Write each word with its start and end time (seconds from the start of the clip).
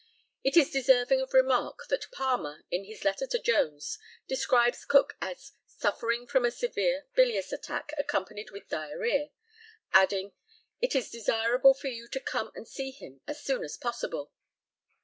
It 0.43 0.57
is 0.57 0.71
deserving 0.71 1.21
of 1.21 1.31
remark 1.31 1.85
that 1.89 2.09
Palmer, 2.11 2.65
in 2.71 2.85
his 2.85 3.03
letter 3.03 3.27
to 3.27 3.37
Jones, 3.37 3.99
describes 4.27 4.83
Cook 4.83 5.13
as 5.21 5.51
"suffering 5.67 6.25
from 6.25 6.43
a 6.43 6.49
severe 6.49 7.05
bilious 7.13 7.53
attack 7.53 7.93
accompanied 7.99 8.49
with 8.49 8.67
diarrhœa," 8.67 9.29
adding, 9.93 10.31
"it 10.81 10.95
is 10.95 11.11
desirable 11.11 11.75
for 11.75 11.89
you 11.89 12.07
to 12.07 12.19
come 12.19 12.49
and 12.55 12.67
see 12.67 12.89
him 12.89 13.21
as 13.27 13.43
soon 13.43 13.63
as 13.63 13.77
possible." 13.77 14.31